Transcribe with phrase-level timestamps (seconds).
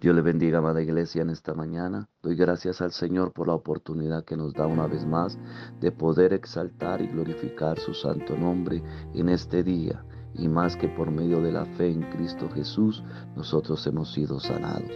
[0.00, 2.08] Dios le bendiga, amada iglesia, en esta mañana.
[2.20, 5.38] Doy gracias al Señor por la oportunidad que nos da una vez más
[5.80, 8.82] de poder exaltar y glorificar su santo nombre
[9.14, 10.04] en este día.
[10.34, 13.04] Y más que por medio de la fe en Cristo Jesús,
[13.36, 14.90] nosotros hemos sido sanados.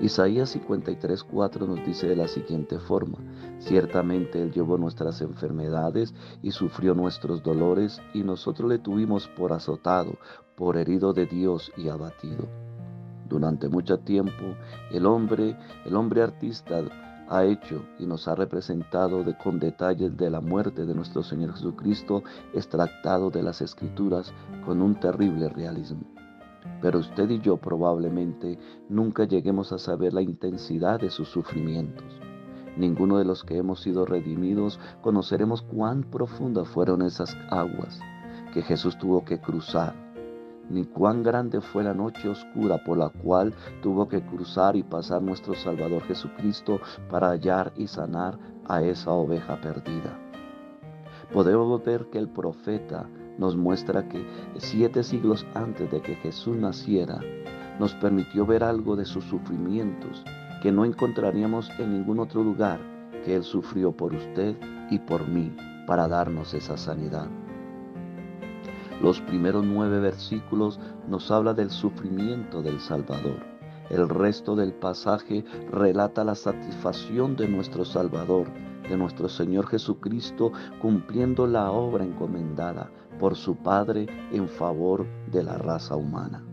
[0.00, 3.18] Isaías 53, 4 nos dice de la siguiente forma,
[3.58, 10.18] ciertamente Él llevó nuestras enfermedades y sufrió nuestros dolores y nosotros le tuvimos por azotado,
[10.56, 12.69] por herido de Dios y abatido.
[13.30, 14.56] Durante mucho tiempo,
[14.90, 16.82] el hombre, el hombre artista
[17.28, 22.24] ha hecho y nos ha representado con detalles de la muerte de nuestro Señor Jesucristo,
[22.52, 24.34] extractado de las Escrituras
[24.66, 26.02] con un terrible realismo.
[26.82, 32.04] Pero usted y yo probablemente nunca lleguemos a saber la intensidad de sus sufrimientos.
[32.76, 38.00] Ninguno de los que hemos sido redimidos conoceremos cuán profundas fueron esas aguas
[38.52, 40.09] que Jesús tuvo que cruzar
[40.70, 45.20] ni cuán grande fue la noche oscura por la cual tuvo que cruzar y pasar
[45.20, 50.16] nuestro Salvador Jesucristo para hallar y sanar a esa oveja perdida.
[51.32, 54.24] Podemos ver que el profeta nos muestra que
[54.58, 57.20] siete siglos antes de que Jesús naciera,
[57.78, 60.22] nos permitió ver algo de sus sufrimientos
[60.62, 62.78] que no encontraríamos en ningún otro lugar
[63.24, 64.56] que Él sufrió por usted
[64.90, 65.54] y por mí
[65.86, 67.28] para darnos esa sanidad.
[69.00, 73.38] Los primeros nueve versículos nos habla del sufrimiento del Salvador.
[73.88, 78.48] El resto del pasaje relata la satisfacción de nuestro Salvador,
[78.88, 85.56] de nuestro Señor Jesucristo, cumpliendo la obra encomendada por su Padre en favor de la
[85.56, 86.44] raza humana.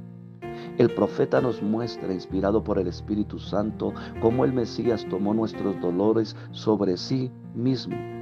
[0.77, 6.35] El profeta nos muestra, inspirado por el Espíritu Santo, cómo el Mesías tomó nuestros dolores
[6.51, 8.16] sobre sí mismo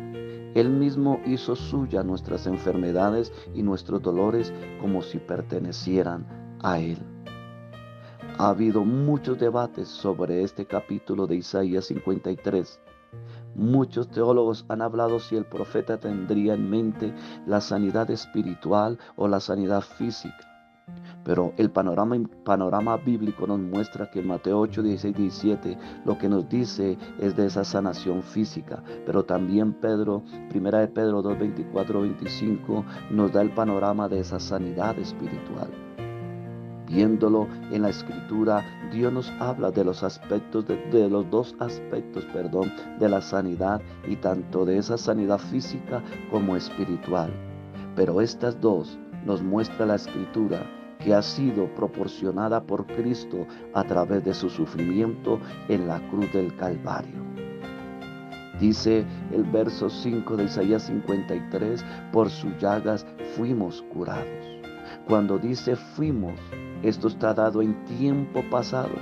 [0.56, 6.98] él mismo hizo suya nuestras enfermedades y nuestros dolores como si pertenecieran a Él.
[8.38, 12.80] Ha habido muchos debates sobre este capítulo de Isaías 53.
[13.54, 17.14] Muchos teólogos han hablado si el profeta tendría en mente
[17.46, 20.55] la sanidad espiritual o la sanidad física.
[21.24, 26.48] Pero el panorama, bíblico nos muestra que en Mateo 8, 16, 17 lo que nos
[26.48, 28.84] dice es de esa sanación física.
[29.06, 34.40] Pero también Pedro, primera de Pedro 2, 24, 25 nos da el panorama de esa
[34.40, 35.70] sanidad espiritual.
[36.86, 42.24] Viéndolo en la escritura, Dios nos habla de los aspectos, de, de, los dos aspectos,
[42.26, 47.34] perdón, de la sanidad y tanto de esa sanidad física como espiritual.
[47.96, 50.66] Pero estas dos nos muestra la escritura
[51.00, 56.56] que ha sido proporcionada por Cristo a través de su sufrimiento en la cruz del
[56.56, 57.24] Calvario.
[58.60, 64.26] Dice el verso 5 de Isaías 53, por sus llagas fuimos curados.
[65.08, 66.40] Cuando dice fuimos,
[66.82, 68.96] esto está dado en tiempo pasado.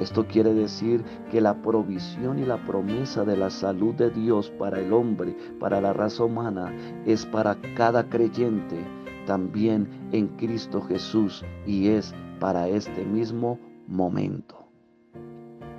[0.00, 4.80] Esto quiere decir que la provisión y la promesa de la salud de Dios para
[4.80, 6.72] el hombre, para la raza humana,
[7.06, 8.82] es para cada creyente
[9.26, 14.66] también en Cristo Jesús y es para este mismo momento.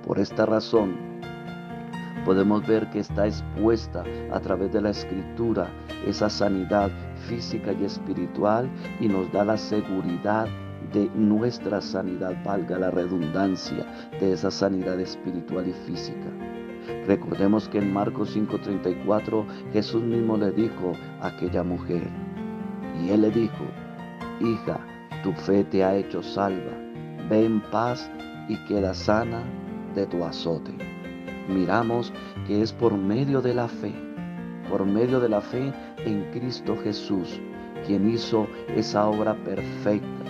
[0.06, 0.96] Por esta razón,
[2.24, 5.68] podemos ver que está expuesta a través de la escritura
[6.06, 6.90] esa sanidad
[7.28, 8.70] física y espiritual
[9.00, 10.46] y nos da la seguridad
[10.92, 13.86] de nuestra sanidad, valga la redundancia,
[14.20, 16.28] de esa sanidad espiritual y física.
[17.06, 22.08] Recordemos que en Marcos 5:34 Jesús mismo le dijo a aquella mujer,
[23.02, 23.64] y él le dijo,
[24.40, 24.78] hija,
[25.22, 26.72] tu fe te ha hecho salva,
[27.28, 28.10] ve en paz
[28.48, 29.42] y queda sana
[29.94, 30.72] de tu azote.
[31.48, 32.12] Miramos
[32.46, 33.92] que es por medio de la fe,
[34.68, 37.40] por medio de la fe en Cristo Jesús,
[37.86, 40.24] quien hizo esa obra perfecta,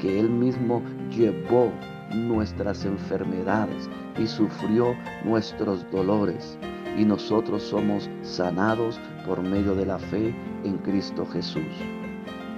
[0.00, 1.70] que Él mismo llevó
[2.14, 3.88] nuestras enfermedades
[4.18, 6.58] y sufrió nuestros dolores.
[6.96, 10.34] Y nosotros somos sanados por medio de la fe
[10.64, 11.62] en Cristo Jesús.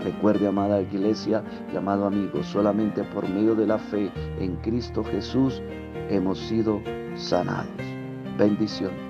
[0.03, 1.43] Recuerde, amada iglesia
[1.73, 5.63] y amado amigo, solamente por medio de la fe en Cristo Jesús
[6.09, 6.81] hemos sido
[7.17, 7.69] sanados.
[8.39, 9.08] Bendición.